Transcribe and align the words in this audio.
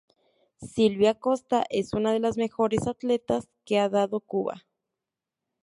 Silvia 0.63 1.13
Costa 1.13 1.63
es 1.69 1.93
una 1.93 2.11
de 2.11 2.19
las 2.19 2.35
mejores 2.35 2.87
atletas 2.87 3.47
que 3.65 3.77
ha 3.79 3.87
dado 3.87 4.19
Cuba. 4.19 4.63